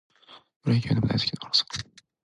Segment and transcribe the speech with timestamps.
[0.63, 1.63] ブレーキ踏んでも大好きだからさ